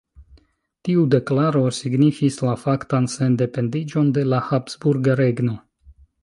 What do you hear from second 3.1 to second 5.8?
sendependiĝon de la habsburga regno.